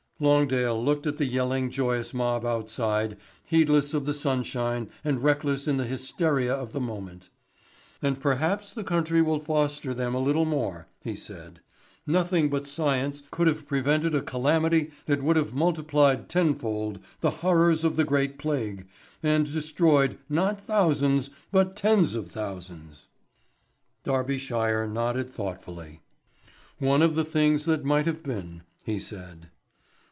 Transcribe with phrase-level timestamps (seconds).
[0.23, 5.77] Longdale looked at the yelling joyous mob outside heedless of the sunshine and reckless in
[5.77, 7.29] the hysteria of the moment.
[8.03, 11.59] "And perhaps the country will foster them a little more," he said.
[12.05, 17.31] "Nothing but science could have prevented a calamity that would have multiplied ten fold the
[17.41, 18.87] horrors of the Great Plague,
[19.23, 23.07] and destroyed, not thousands, but tens of thousands."
[24.03, 26.01] Darbyshire nodded thoughtfully.
[26.77, 29.49] "One of the things that might have been," he said.